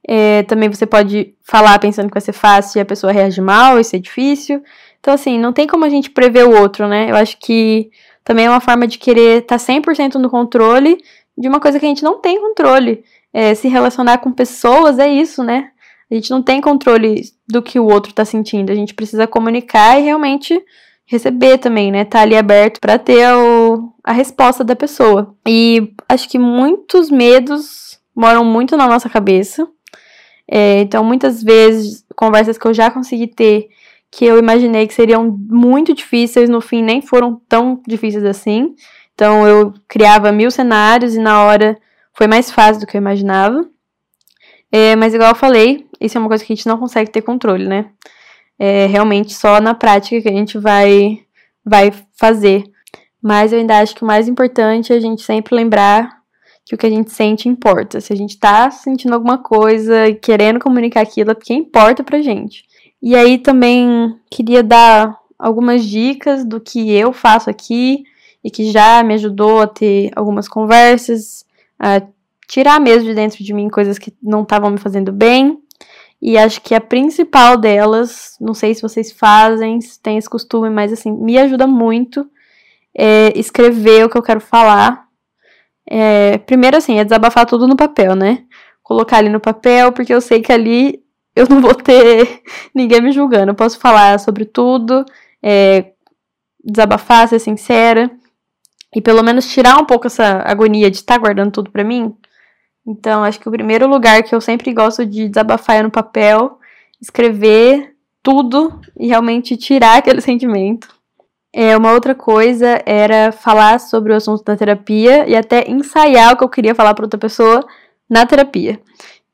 É, 0.08 0.44
também 0.44 0.70
você 0.70 0.86
pode 0.86 1.34
falar 1.44 1.80
pensando 1.80 2.08
que 2.08 2.14
vai 2.14 2.22
ser 2.22 2.34
fácil 2.34 2.78
e 2.78 2.82
a 2.82 2.86
pessoa 2.86 3.12
reage 3.12 3.42
mal, 3.42 3.80
isso 3.80 3.96
é 3.96 4.00
difícil. 4.00 4.64
Então, 5.00 5.14
assim, 5.14 5.40
não 5.40 5.52
tem 5.52 5.68
como 5.68 5.84
a 5.84 5.90
gente 5.90 6.12
prever 6.12 6.46
o 6.46 6.56
outro, 6.56 6.88
né? 6.88 7.10
Eu 7.10 7.16
acho 7.16 7.38
que 7.40 7.90
também 8.26 8.48
é 8.48 8.50
uma 8.50 8.60
forma 8.60 8.88
de 8.88 8.98
querer 8.98 9.44
estar 9.44 9.60
tá 9.60 9.64
100% 9.64 10.16
no 10.16 10.30
controle 10.30 10.98
de 11.38 11.48
uma 11.48 11.60
coisa 11.60 11.80
que 11.80 11.86
a 11.86 11.90
gente 11.90 12.04
não 12.04 12.20
tem 12.20 12.42
controle. 12.42 13.04
É, 13.32 13.54
se 13.54 13.68
relacionar 13.68 14.18
com 14.18 14.32
pessoas 14.32 14.98
é 14.98 15.08
isso, 15.08 15.44
né? 15.44 15.70
A 16.10 16.16
gente 16.16 16.32
não 16.32 16.42
tem 16.42 16.60
controle 16.60 17.24
do 17.48 17.62
que 17.62 17.80
o 17.80 17.86
outro 17.86 18.10
está 18.10 18.26
sentindo. 18.26 18.72
A 18.72 18.76
gente 18.76 18.94
precisa 18.94 19.28
comunicar 19.28 20.00
e 20.00 20.04
realmente 20.04 20.60
receber 21.06 21.60
também, 21.60 21.92
né? 21.92 22.04
Tá 22.04 22.22
ali 22.22 22.36
aberto 22.36 22.80
para 22.80 22.98
ter 22.98 23.28
o, 23.36 23.94
a 24.04 24.12
resposta 24.12 24.64
da 24.64 24.76
pessoa. 24.76 25.36
E 25.48 25.94
acho 26.10 26.28
que 26.28 26.40
muitos 26.40 27.12
medos 27.12 28.00
moram 28.16 28.44
muito 28.44 28.76
na 28.76 28.88
nossa 28.88 29.10
cabeça. 29.10 29.68
É, 30.50 30.82
então, 30.82 31.04
muitas 31.04 31.44
vezes, 31.44 32.04
conversas 32.16 32.58
que 32.58 32.66
eu 32.66 32.74
já 32.74 32.90
consegui 32.90 33.28
ter, 33.28 33.68
que 34.16 34.24
eu 34.24 34.40
imaginei 34.40 34.88
que 34.88 34.94
seriam 34.94 35.30
muito 35.30 35.94
difíceis, 35.94 36.50
no 36.50 36.62
fim 36.62 36.82
nem 36.82 37.02
foram 37.02 37.42
tão 37.50 37.82
difíceis 37.86 38.24
assim. 38.24 38.74
Então, 39.14 39.46
eu 39.46 39.74
criava 39.90 40.32
mil 40.32 40.50
cenários 40.50 41.16
e 41.16 41.20
na 41.20 41.44
hora 41.44 41.78
foi 42.14 42.26
mais 42.26 42.50
fácil 42.50 42.80
do 42.80 42.88
que 42.88 42.96
eu 42.96 43.02
imaginava. 43.02 43.68
É, 44.72 44.96
mas 44.96 45.14
igual 45.14 45.32
eu 45.32 45.36
falei, 45.36 45.86
isso 46.00 46.18
é 46.18 46.22
uma 46.22 46.30
coisa 46.30 46.46
que 46.46 46.54
a 46.54 46.56
gente 46.56 46.66
não 46.66 46.78
consegue 46.78 47.12
ter 47.12 47.24
controle, 47.24 47.68
né? 47.68 47.88
É 48.58 48.86
realmente 48.86 49.34
só 49.34 49.60
na 49.60 49.74
prática 49.74 50.22
que 50.22 50.30
a 50.30 50.38
gente 50.38 50.58
vai, 50.58 51.20
vai 51.66 51.92
fazer. 52.18 52.64
Mas 53.22 53.52
eu 53.52 53.60
ainda 53.60 53.80
acho 53.80 53.94
que 53.94 54.04
o 54.04 54.08
mais 54.08 54.30
importante 54.30 54.94
é 54.94 54.96
a 54.96 55.02
gente 55.02 55.24
sempre 55.24 55.54
lembrar 55.54 56.22
que 56.64 56.74
o 56.74 56.78
que 56.78 56.86
a 56.86 56.90
gente 56.90 57.12
sente 57.12 57.50
importa. 57.50 58.00
Se 58.00 58.14
a 58.14 58.16
gente 58.16 58.40
tá 58.40 58.72
sentindo 58.72 59.14
alguma 59.14 59.40
coisa 59.40 60.08
e 60.08 60.16
querendo 60.16 60.58
comunicar 60.58 61.02
aquilo, 61.02 61.32
é 61.32 61.34
porque 61.34 61.54
importa 61.54 62.02
pra 62.02 62.22
gente. 62.22 62.64
E 63.06 63.16
aí 63.16 63.38
também 63.38 64.20
queria 64.32 64.64
dar 64.64 65.16
algumas 65.38 65.86
dicas 65.86 66.44
do 66.44 66.60
que 66.60 66.92
eu 66.92 67.14
faço 67.14 67.52
aqui 67.52 68.04
e 68.44 68.50
que 68.50 68.72
já 68.72 69.04
me 69.04 69.14
ajudou 69.14 69.62
a 69.62 69.68
ter 69.68 70.10
algumas 70.16 70.48
conversas, 70.48 71.46
a 71.78 72.02
tirar 72.48 72.82
mesmo 72.82 73.04
de 73.04 73.14
dentro 73.14 73.44
de 73.44 73.54
mim 73.54 73.70
coisas 73.70 74.00
que 74.00 74.12
não 74.24 74.42
estavam 74.42 74.72
me 74.72 74.80
fazendo 74.80 75.12
bem. 75.12 75.60
E 76.20 76.36
acho 76.36 76.60
que 76.62 76.74
a 76.74 76.82
principal 76.82 77.58
delas, 77.58 78.36
não 78.42 78.56
sei 78.56 78.74
se 78.74 78.82
vocês 78.82 79.12
fazem, 79.12 79.80
se 79.82 80.02
tem 80.02 80.18
esse 80.18 80.28
costume, 80.28 80.72
mas 80.72 80.92
assim, 80.92 81.12
me 81.12 81.38
ajuda 81.38 81.68
muito 81.68 82.28
é 82.98 83.38
escrever 83.38 84.06
o 84.06 84.10
que 84.10 84.18
eu 84.18 84.24
quero 84.24 84.42
falar. 84.42 85.06
É, 85.88 86.40
primeiro, 86.40 86.76
assim, 86.76 86.98
é 86.98 87.04
desabafar 87.04 87.46
tudo 87.46 87.68
no 87.68 87.76
papel, 87.76 88.16
né? 88.16 88.46
Colocar 88.82 89.18
ali 89.18 89.30
no 89.30 89.40
papel, 89.40 89.92
porque 89.92 90.12
eu 90.12 90.22
sei 90.22 90.42
que 90.42 90.52
ali 90.52 91.05
eu 91.36 91.48
não 91.50 91.62
vou 91.62 91.76
ter 91.76 92.42
ninguém 92.74 93.02
me 93.02 93.12
julgando. 93.12 93.52
Eu 93.52 93.56
posso 93.56 93.78
falar 93.78 94.20
sobre 94.20 94.46
tudo, 94.46 95.06
é, 95.44 95.92
desabafar, 96.64 97.28
ser 97.28 97.40
sincera. 97.40 98.10
E 98.96 99.02
pelo 99.02 99.22
menos 99.22 99.52
tirar 99.52 99.78
um 99.78 99.86
pouco 99.86 100.08
essa 100.08 100.42
agonia 100.46 100.90
de 100.90 100.98
estar 100.98 101.16
tá 101.16 101.20
guardando 101.20 101.52
tudo 101.52 101.70
pra 101.70 101.84
mim. 101.84 102.16
Então, 102.88 103.24
acho 103.24 103.40
que 103.40 103.50
o 103.50 103.52
primeiro 103.52 103.88
lugar 103.88 104.24
que 104.24 104.34
eu 104.34 104.40
sempre 104.40 104.74
gosto 104.74 105.06
de 105.06 105.28
desabafar 105.28 105.78
é 105.78 105.84
no 105.84 105.92
papel, 105.92 106.60
escrever 107.02 107.96
tudo 108.24 108.80
e 108.98 109.08
realmente 109.08 109.58
tirar 109.58 109.98
aquele 109.98 110.22
sentimento. 110.22 110.88
É, 111.54 111.76
uma 111.76 111.94
outra 111.94 112.14
coisa 112.14 112.82
era 112.86 113.32
falar 113.32 113.80
sobre 113.80 114.12
o 114.12 114.16
assunto 114.16 114.44
da 114.44 114.58
terapia 114.58 115.28
e 115.28 115.36
até 115.36 115.70
ensaiar 115.70 116.34
o 116.34 116.38
que 116.38 116.44
eu 116.44 116.50
queria 116.50 116.76
falar 116.76 116.94
para 116.94 117.06
outra 117.06 117.20
pessoa 117.20 117.66
na 118.10 118.26
terapia. 118.26 118.80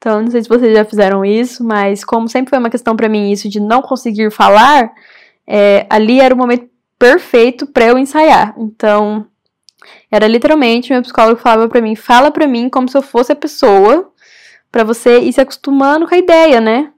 Então, 0.02 0.20
não 0.20 0.32
sei 0.32 0.42
se 0.42 0.50
vocês 0.50 0.76
já 0.76 0.84
fizeram 0.84 1.24
isso, 1.24 1.64
mas 1.64 2.04
como 2.04 2.28
sempre 2.28 2.50
foi 2.50 2.58
uma 2.58 2.72
questão 2.72 2.96
para 2.96 3.08
mim 3.08 3.32
isso 3.32 3.48
de 3.48 3.60
não 3.60 3.84
conseguir 3.84 4.32
falar, 4.32 4.92
é, 5.46 5.86
ali 5.92 6.20
era 6.20 6.34
o 6.34 6.38
momento 6.38 6.68
perfeito 6.98 7.68
para 7.68 7.86
eu 7.86 8.00
ensaiar. 8.00 8.56
Então, 8.58 9.28
era 10.10 10.26
literalmente 10.26 10.92
meu 10.92 11.04
psicólogo 11.04 11.40
falava 11.40 11.70
para 11.70 11.82
mim, 11.82 11.96
fala 11.96 12.32
para 12.32 12.48
mim 12.48 12.68
como 12.68 12.90
se 12.90 12.98
eu 12.98 13.04
fosse 13.04 13.32
a 13.32 13.36
pessoa, 13.36 14.12
para 14.72 14.84
você 14.84 15.20
ir 15.20 15.34
se 15.34 15.42
acostumando 15.42 16.08
com 16.08 16.16
a 16.16 16.18
ideia, 16.18 16.60
né? 16.60 16.92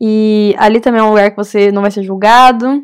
E 0.00 0.54
ali 0.56 0.80
também 0.80 1.02
é 1.02 1.04
um 1.04 1.10
lugar 1.10 1.30
que 1.30 1.36
você 1.36 1.70
não 1.70 1.82
vai 1.82 1.90
ser 1.90 2.02
julgado 2.02 2.82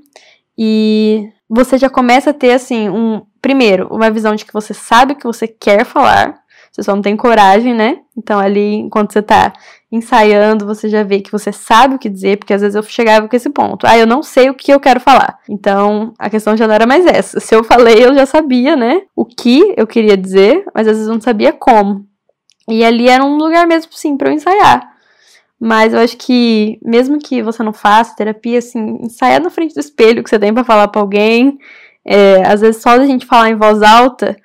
e 0.59 1.27
você 1.49 1.79
já 1.79 1.89
começa 1.89 2.31
a 2.31 2.35
ter 2.35 2.53
assim 2.53 2.91
um 2.91 3.23
primeiro, 3.41 3.89
uma 3.91 4.11
visão 4.11 4.35
de 4.35 4.45
que 4.45 4.53
você 4.53 4.75
sabe 4.75 5.15
o 5.15 5.17
que 5.17 5.25
você 5.25 5.49
quer 5.49 5.87
falar, 5.87 6.44
você 6.75 6.83
só 6.83 6.93
não 6.93 7.03
tem 7.03 7.17
coragem, 7.17 7.73
né? 7.73 7.99
Então 8.19 8.41
ali, 8.41 8.75
enquanto 8.75 9.13
você 9.13 9.23
tá 9.23 9.53
ensaiando, 9.93 10.67
você 10.67 10.89
já 10.89 11.05
vê 11.05 11.21
que 11.21 11.31
você 11.31 11.53
sabe 11.53 11.95
o 11.95 11.99
que 12.01 12.09
dizer, 12.09 12.37
porque 12.37 12.53
às 12.53 12.63
vezes 12.63 12.75
eu 12.75 12.83
chegava 12.83 13.29
com 13.29 13.37
esse 13.37 13.49
ponto. 13.49 13.87
Ah, 13.87 13.97
eu 13.97 14.09
não 14.09 14.25
sei 14.25 14.51
o 14.51 14.55
que 14.55 14.73
eu 14.73 14.81
quero 14.81 14.99
falar. 14.99 15.39
Então, 15.49 16.13
a 16.19 16.29
questão 16.29 16.57
já 16.57 16.67
não 16.67 16.75
era 16.75 16.85
mais 16.85 17.07
essa. 17.07 17.39
Se 17.39 17.55
eu 17.55 17.63
falei, 17.63 18.05
eu 18.05 18.13
já 18.13 18.27
sabia, 18.27 18.75
né? 18.75 19.03
O 19.15 19.25
que 19.25 19.73
eu 19.77 19.87
queria 19.87 20.17
dizer, 20.17 20.65
mas 20.75 20.89
às 20.89 20.95
vezes 20.95 21.07
eu 21.07 21.15
não 21.15 21.21
sabia 21.21 21.53
como. 21.53 22.05
E 22.69 22.85
ali 22.85 23.09
era 23.09 23.25
um 23.25 23.37
lugar 23.37 23.69
mesmo, 23.69 23.93
sim, 23.93 24.17
para 24.17 24.31
eu 24.31 24.35
ensaiar. 24.35 24.83
Mas 25.61 25.95
eu 25.95 26.01
acho 26.01 26.17
que, 26.17 26.81
mesmo 26.83 27.21
que 27.21 27.41
você 27.41 27.63
não 27.63 27.73
faça 27.73 28.17
terapia, 28.17 28.59
assim, 28.59 28.99
ensaiar 29.01 29.41
na 29.41 29.49
frente 29.49 29.75
do 29.75 29.81
espelho 29.81 30.25
que 30.25 30.29
você 30.29 30.41
tem 30.41 30.53
para 30.53 30.65
falar 30.65 30.89
para 30.89 31.01
alguém. 31.01 31.57
É, 32.05 32.43
às 32.45 32.63
vezes 32.63 32.83
só 32.83 32.91
a 32.91 33.07
gente 33.07 33.27
falar 33.27 33.49
em 33.49 33.55
voz 33.55 33.81
alta 33.81 34.37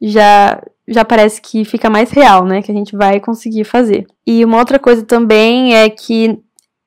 já 0.00 0.60
já 0.88 1.04
parece 1.04 1.40
que 1.40 1.64
fica 1.64 1.90
mais 1.90 2.10
real, 2.10 2.44
né? 2.44 2.62
Que 2.62 2.70
a 2.70 2.74
gente 2.74 2.96
vai 2.96 3.18
conseguir 3.20 3.64
fazer. 3.64 4.06
E 4.26 4.44
uma 4.44 4.58
outra 4.58 4.78
coisa 4.78 5.02
também 5.02 5.74
é 5.74 5.88
que 5.90 6.38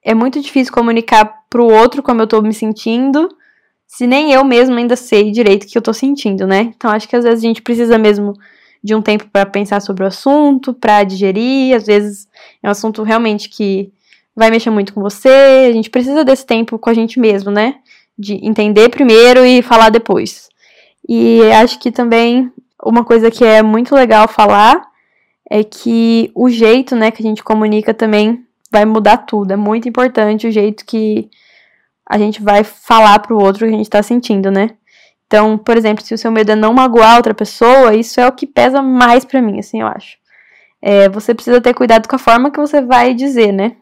é 0.03 0.13
muito 0.13 0.41
difícil 0.41 0.73
comunicar 0.73 1.43
pro 1.49 1.65
outro 1.65 2.01
como 2.01 2.21
eu 2.21 2.27
tô 2.27 2.41
me 2.41 2.53
sentindo, 2.53 3.27
se 3.87 4.05
nem 4.05 4.31
eu 4.31 4.43
mesmo 4.43 4.75
ainda 4.75 4.95
sei 4.95 5.31
direito 5.31 5.63
o 5.63 5.67
que 5.67 5.77
eu 5.77 5.81
tô 5.81 5.93
sentindo, 5.93 6.47
né? 6.47 6.71
Então 6.75 6.91
acho 6.91 7.07
que 7.07 7.15
às 7.15 7.23
vezes 7.23 7.43
a 7.43 7.47
gente 7.47 7.61
precisa 7.61 7.97
mesmo 7.97 8.33
de 8.83 8.95
um 8.95 9.01
tempo 9.01 9.27
para 9.31 9.45
pensar 9.45 9.81
sobre 9.81 10.03
o 10.03 10.07
assunto, 10.07 10.73
para 10.73 11.03
digerir, 11.03 11.75
às 11.75 11.85
vezes 11.85 12.27
é 12.63 12.67
um 12.67 12.71
assunto 12.71 13.03
realmente 13.03 13.49
que 13.49 13.91
vai 14.35 14.49
mexer 14.49 14.69
muito 14.69 14.93
com 14.93 15.01
você, 15.01 15.67
a 15.67 15.71
gente 15.73 15.89
precisa 15.89 16.23
desse 16.23 16.45
tempo 16.45 16.79
com 16.79 16.89
a 16.89 16.93
gente 16.93 17.19
mesmo, 17.19 17.51
né? 17.51 17.75
De 18.17 18.35
entender 18.45 18.89
primeiro 18.89 19.45
e 19.45 19.61
falar 19.61 19.89
depois. 19.89 20.47
E 21.07 21.41
acho 21.51 21.79
que 21.79 21.91
também 21.91 22.51
uma 22.83 23.03
coisa 23.03 23.29
que 23.29 23.43
é 23.43 23.61
muito 23.61 23.93
legal 23.93 24.27
falar 24.27 24.89
é 25.49 25.63
que 25.63 26.31
o 26.35 26.49
jeito, 26.49 26.95
né, 26.95 27.11
que 27.11 27.21
a 27.21 27.25
gente 27.25 27.43
comunica 27.43 27.93
também 27.93 28.45
vai 28.71 28.85
mudar 28.85 29.17
tudo. 29.17 29.51
É 29.51 29.55
muito 29.55 29.89
importante 29.89 30.47
o 30.47 30.51
jeito 30.51 30.85
que 30.85 31.29
a 32.07 32.17
gente 32.17 32.41
vai 32.41 32.63
falar 32.63 33.19
pro 33.19 33.39
outro 33.39 33.65
o 33.65 33.69
que 33.69 33.75
a 33.75 33.77
gente 33.77 33.89
tá 33.89 34.01
sentindo, 34.01 34.51
né? 34.51 34.71
Então, 35.25 35.57
por 35.57 35.77
exemplo, 35.77 36.03
se 36.03 36.13
o 36.13 36.17
seu 36.17 36.31
medo 36.31 36.51
é 36.51 36.55
não 36.55 36.73
magoar 36.73 37.17
outra 37.17 37.35
pessoa, 37.35 37.93
isso 37.93 38.19
é 38.19 38.27
o 38.27 38.31
que 38.31 38.47
pesa 38.47 38.81
mais 38.81 39.23
para 39.23 39.41
mim, 39.41 39.59
assim, 39.59 39.81
eu 39.81 39.87
acho. 39.87 40.17
É, 40.81 41.07
você 41.09 41.35
precisa 41.35 41.61
ter 41.61 41.73
cuidado 41.73 42.07
com 42.07 42.15
a 42.15 42.19
forma 42.19 42.49
que 42.49 42.59
você 42.59 42.81
vai 42.81 43.13
dizer, 43.13 43.51
né? 43.51 43.75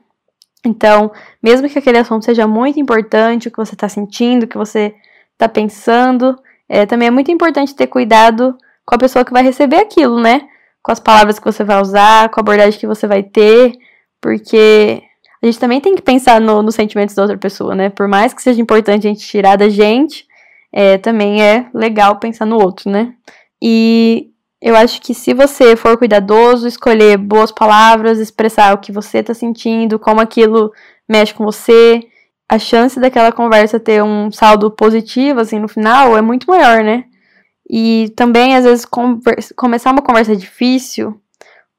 Então, 0.65 1.11
mesmo 1.41 1.69
que 1.69 1.79
aquele 1.79 1.99
assunto 1.99 2.25
seja 2.25 2.45
muito 2.47 2.79
importante, 2.79 3.47
o 3.47 3.51
que 3.51 3.57
você 3.57 3.75
tá 3.75 3.87
sentindo, 3.87 4.43
o 4.43 4.47
que 4.47 4.57
você 4.57 4.93
tá 5.37 5.47
pensando, 5.47 6.35
é, 6.67 6.85
também 6.85 7.07
é 7.07 7.11
muito 7.11 7.31
importante 7.31 7.75
ter 7.75 7.87
cuidado 7.87 8.57
com 8.87 8.95
a 8.95 8.97
pessoa 8.97 9.25
que 9.25 9.33
vai 9.33 9.43
receber 9.43 9.75
aquilo, 9.75 10.17
né? 10.19 10.47
Com 10.81 10.93
as 10.93 10.99
palavras 10.99 11.37
que 11.37 11.45
você 11.45 11.61
vai 11.61 11.81
usar, 11.81 12.29
com 12.29 12.39
a 12.39 12.41
abordagem 12.41 12.79
que 12.79 12.87
você 12.87 13.05
vai 13.05 13.21
ter, 13.21 13.73
porque 14.21 15.03
a 15.43 15.45
gente 15.45 15.59
também 15.59 15.81
tem 15.81 15.93
que 15.93 16.01
pensar 16.01 16.39
no, 16.39 16.63
nos 16.63 16.75
sentimentos 16.75 17.13
da 17.13 17.21
outra 17.21 17.37
pessoa, 17.37 17.75
né? 17.75 17.89
Por 17.89 18.07
mais 18.07 18.33
que 18.33 18.41
seja 18.41 18.61
importante 18.61 19.05
a 19.05 19.09
gente 19.09 19.27
tirar 19.27 19.57
da 19.57 19.67
gente, 19.67 20.25
é, 20.71 20.97
também 20.97 21.43
é 21.43 21.67
legal 21.73 22.15
pensar 22.17 22.45
no 22.45 22.55
outro, 22.55 22.89
né? 22.89 23.13
E 23.61 24.29
eu 24.61 24.73
acho 24.75 25.01
que 25.01 25.13
se 25.13 25.33
você 25.33 25.75
for 25.75 25.97
cuidadoso, 25.97 26.65
escolher 26.65 27.17
boas 27.17 27.51
palavras, 27.51 28.19
expressar 28.19 28.73
o 28.73 28.77
que 28.77 28.93
você 28.93 29.21
tá 29.21 29.33
sentindo, 29.33 29.99
como 29.99 30.21
aquilo 30.21 30.71
mexe 31.09 31.33
com 31.33 31.43
você, 31.43 32.01
a 32.47 32.57
chance 32.57 32.99
daquela 33.01 33.33
conversa 33.33 33.81
ter 33.81 34.01
um 34.01 34.31
saldo 34.31 34.71
positivo, 34.71 35.41
assim, 35.41 35.59
no 35.59 35.67
final, 35.67 36.17
é 36.17 36.21
muito 36.21 36.47
maior, 36.49 36.81
né? 36.83 37.03
E 37.69 38.13
também, 38.15 38.55
às 38.55 38.63
vezes, 38.63 38.85
começar 39.55 39.91
uma 39.91 40.01
conversa 40.01 40.35
difícil 40.35 41.19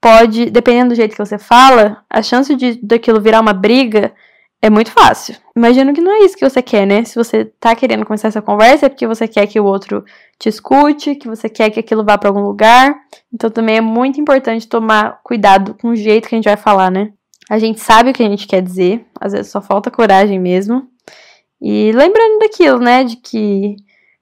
pode, 0.01 0.51
dependendo 0.51 0.91
do 0.91 0.95
jeito 0.95 1.13
que 1.13 1.25
você 1.25 1.39
fala, 1.39 2.05
a 2.09 2.23
chance 2.23 2.55
de 2.55 2.79
daquilo 2.83 3.21
virar 3.21 3.41
uma 3.41 3.53
briga 3.53 4.13
é 4.61 4.69
muito 4.69 4.91
fácil. 4.91 5.37
Imagino 5.57 5.93
que 5.93 6.01
não 6.01 6.13
é 6.13 6.25
isso 6.25 6.37
que 6.37 6.49
você 6.49 6.61
quer, 6.61 6.87
né? 6.87 7.05
Se 7.05 7.15
você 7.15 7.45
tá 7.61 7.75
querendo 7.75 8.05
começar 8.05 8.29
essa 8.29 8.43
conversa 8.43 8.87
é 8.87 8.89
porque 8.89 9.07
você 9.07 9.27
quer 9.29 9.47
que 9.47 9.59
o 9.59 9.65
outro 9.65 10.05
te 10.39 10.49
escute, 10.49 11.15
que 11.15 11.29
você 11.29 11.49
quer 11.49 11.71
que 11.71 11.81
aquilo 11.81 12.05
vá 12.05 12.19
para 12.19 12.29
algum 12.29 12.43
lugar. 12.43 12.97
Então 13.33 13.51
também 13.51 13.77
é 13.77 13.81
muito 13.81 14.21
importante 14.21 14.69
tomar 14.69 15.21
cuidado 15.23 15.75
com 15.81 15.91
o 15.91 15.97
jeito 15.97 16.29
que 16.29 16.35
a 16.35 16.39
gente 16.39 16.49
vai 16.49 16.57
falar, 16.57 16.91
né? 16.91 17.13
A 17.49 17.59
gente 17.59 17.81
sabe 17.81 18.11
o 18.11 18.13
que 18.13 18.23
a 18.23 18.29
gente 18.29 18.47
quer 18.47 18.61
dizer, 18.61 19.07
às 19.21 19.33
vezes 19.33 19.51
só 19.51 19.63
falta 19.63 19.91
coragem 19.91 20.39
mesmo. 20.39 20.89
E 21.61 21.93
lembrando 21.93 22.41
daquilo, 22.41 22.79
né, 22.79 23.03
de 23.05 23.17
que 23.17 23.77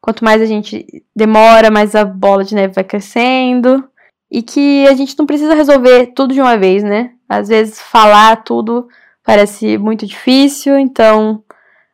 Quanto 0.07 0.25
mais 0.25 0.41
a 0.41 0.47
gente 0.47 0.87
demora, 1.17 1.69
mais 1.69 1.97
a 1.97 2.05
bola 2.05 2.45
de 2.45 2.55
neve 2.55 2.75
vai 2.75 2.85
crescendo. 2.85 3.83
E 4.31 4.41
que 4.41 4.87
a 4.87 4.95
gente 4.95 5.19
não 5.19 5.27
precisa 5.27 5.53
resolver 5.53 6.13
tudo 6.15 6.33
de 6.33 6.41
uma 6.41 6.57
vez, 6.57 6.85
né? 6.85 7.11
Às 7.29 7.49
vezes 7.49 7.81
falar 7.81 8.45
tudo 8.45 8.87
parece 9.25 9.77
muito 9.77 10.07
difícil, 10.07 10.79
então 10.79 11.43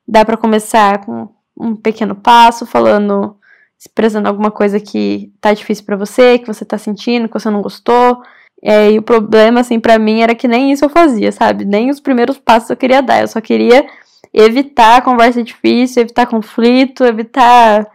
dá 0.07 0.27
para 0.27 0.37
começar 0.37 1.07
com 1.07 1.31
um 1.59 1.75
pequeno 1.75 2.15
passo, 2.15 2.67
falando, 2.67 3.35
expressando 3.81 4.29
alguma 4.29 4.51
coisa 4.51 4.79
que 4.79 5.33
tá 5.41 5.55
difícil 5.55 5.87
para 5.87 5.97
você, 5.97 6.39
que 6.39 6.47
você 6.47 6.67
tá 6.67 6.77
sentindo, 6.77 7.29
que 7.29 7.41
você 7.41 7.49
não 7.49 7.63
gostou. 7.63 8.21
É, 8.63 8.93
e 8.93 8.99
o 8.99 9.03
problema, 9.03 9.61
assim, 9.61 9.81
para 9.81 9.99
mim 9.99 10.21
era 10.21 10.35
que 10.35 10.47
nem 10.47 10.71
isso 10.71 10.85
eu 10.85 10.91
fazia, 10.91 11.33
sabe? 11.33 11.65
Nem 11.65 11.89
os 11.89 11.99
primeiros 11.99 12.37
passos 12.37 12.69
eu 12.69 12.77
queria 12.77 13.01
dar. 13.01 13.23
Eu 13.23 13.29
só 13.29 13.41
queria 13.41 13.87
evitar 14.35 15.01
conversa 15.01 15.43
difícil, 15.43 16.03
evitar 16.03 16.27
conflito, 16.27 17.05
evitar 17.05 17.91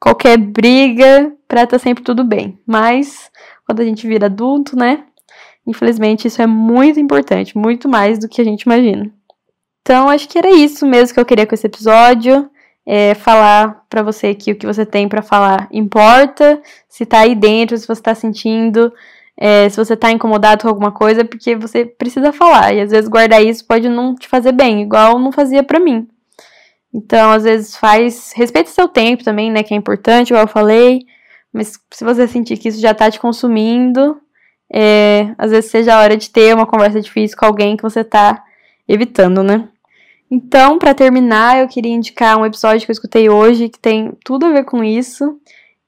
qualquer 0.00 0.38
briga 0.38 1.32
pra 1.46 1.64
estar 1.64 1.78
tá 1.78 1.82
sempre 1.82 2.02
tudo 2.02 2.24
bem. 2.24 2.58
Mas 2.66 3.30
quando 3.66 3.80
a 3.80 3.84
gente 3.84 4.06
vira 4.06 4.26
adulto, 4.26 4.76
né? 4.76 5.04
Infelizmente 5.66 6.26
isso 6.26 6.40
é 6.40 6.46
muito 6.46 6.98
importante, 6.98 7.56
muito 7.56 7.88
mais 7.88 8.18
do 8.18 8.28
que 8.28 8.40
a 8.40 8.44
gente 8.44 8.62
imagina. 8.62 9.10
Então 9.82 10.08
acho 10.08 10.28
que 10.28 10.38
era 10.38 10.50
isso 10.50 10.86
mesmo 10.86 11.14
que 11.14 11.20
eu 11.20 11.26
queria 11.26 11.46
com 11.46 11.54
esse 11.54 11.66
episódio. 11.66 12.50
É, 12.86 13.14
falar 13.14 13.84
para 13.90 14.02
você 14.02 14.34
que 14.34 14.52
o 14.52 14.56
que 14.56 14.66
você 14.66 14.86
tem 14.86 15.06
para 15.08 15.22
falar 15.22 15.68
importa, 15.70 16.60
se 16.88 17.04
tá 17.04 17.20
aí 17.20 17.34
dentro, 17.34 17.76
se 17.76 17.86
você 17.86 18.02
tá 18.02 18.14
sentindo 18.14 18.92
É, 19.42 19.68
se 19.70 19.76
você 19.78 19.96
tá 19.96 20.10
incomodado 20.12 20.62
com 20.62 20.68
alguma 20.68 20.92
coisa, 20.92 21.24
porque 21.24 21.56
você 21.56 21.86
precisa 21.86 22.30
falar. 22.32 22.74
E 22.74 22.80
às 22.82 22.90
vezes 22.90 23.08
guardar 23.08 23.42
isso 23.42 23.64
pode 23.66 23.88
não 23.88 24.14
te 24.14 24.28
fazer 24.28 24.52
bem, 24.52 24.82
igual 24.82 25.18
não 25.18 25.32
fazia 25.32 25.62
para 25.62 25.80
mim. 25.80 26.06
Então, 26.92 27.30
às 27.30 27.44
vezes 27.44 27.76
faz. 27.76 28.32
Respeite 28.34 28.70
seu 28.70 28.88
tempo 28.88 29.24
também, 29.24 29.50
né? 29.50 29.62
Que 29.62 29.74
é 29.74 29.76
importante, 29.76 30.30
igual 30.30 30.44
eu 30.44 30.48
falei. 30.48 31.00
Mas 31.52 31.78
se 31.90 32.04
você 32.04 32.26
sentir 32.28 32.56
que 32.56 32.68
isso 32.68 32.80
já 32.80 32.94
tá 32.94 33.10
te 33.10 33.18
consumindo, 33.18 34.20
é, 34.72 35.34
às 35.36 35.50
vezes 35.50 35.70
seja 35.70 35.94
a 35.94 36.00
hora 36.00 36.16
de 36.16 36.30
ter 36.30 36.54
uma 36.54 36.66
conversa 36.66 37.00
difícil 37.00 37.36
com 37.36 37.46
alguém 37.46 37.76
que 37.76 37.82
você 37.82 38.04
tá 38.04 38.44
evitando, 38.86 39.42
né? 39.42 39.68
Então, 40.30 40.78
para 40.78 40.94
terminar, 40.94 41.58
eu 41.58 41.66
queria 41.66 41.92
indicar 41.92 42.38
um 42.38 42.46
episódio 42.46 42.86
que 42.86 42.90
eu 42.90 42.94
escutei 42.94 43.28
hoje 43.28 43.68
que 43.68 43.80
tem 43.80 44.12
tudo 44.24 44.46
a 44.46 44.52
ver 44.52 44.64
com 44.64 44.84
isso, 44.84 45.40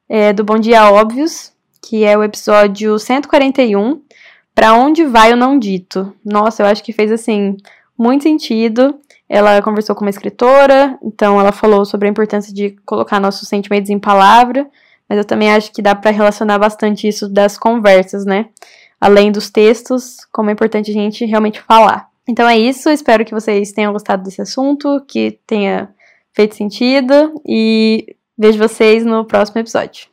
é, 0.09 0.33
do 0.33 0.43
Bom 0.43 0.59
Dia 0.59 0.91
Óbvios, 0.91 1.53
que 1.81 2.05
é 2.05 2.19
o 2.19 2.25
episódio 2.25 2.99
141, 2.99 4.03
Para 4.53 4.75
Onde 4.75 5.05
Vai 5.05 5.33
o 5.33 5.37
Não 5.37 5.57
Dito. 5.57 6.13
Nossa, 6.25 6.63
eu 6.63 6.67
acho 6.67 6.83
que 6.83 6.93
fez, 6.93 7.13
assim, 7.13 7.57
muito 7.97 8.25
sentido. 8.25 8.99
Ela 9.35 9.63
conversou 9.63 9.97
com 9.97 10.05
uma 10.05 10.11
escritora, 10.11 10.99
então 11.03 11.41
ela 11.41 11.53
falou 11.53 11.87
sobre 11.87 12.07
a 12.07 12.11
importância 12.11 12.53
de 12.53 12.77
colocar 12.85 13.19
nossos 13.19 13.49
sentimentos 13.49 13.89
em 13.89 13.99
palavra, 13.99 14.69
mas 15.09 15.17
eu 15.17 15.25
também 15.25 15.51
acho 15.51 15.73
que 15.73 15.81
dá 15.81 15.95
para 15.95 16.11
relacionar 16.11 16.59
bastante 16.59 17.09
isso 17.09 17.31
das 17.31 17.57
conversas, 17.57 18.27
né? 18.27 18.51
Além 19.01 19.33
dos 19.33 19.49
textos, 19.49 20.19
como 20.31 20.51
é 20.51 20.53
importante 20.53 20.91
a 20.91 20.95
gente 20.95 21.25
realmente 21.25 21.63
falar. 21.63 22.11
Então 22.29 22.47
é 22.47 22.59
isso, 22.59 22.91
espero 22.91 23.25
que 23.25 23.33
vocês 23.33 23.73
tenham 23.73 23.95
gostado 23.95 24.23
desse 24.23 24.43
assunto, 24.43 25.03
que 25.09 25.39
tenha 25.47 25.89
feito 26.35 26.55
sentido 26.55 27.41
e 27.49 28.15
vejo 28.37 28.59
vocês 28.59 29.03
no 29.03 29.25
próximo 29.25 29.63
episódio. 29.63 30.12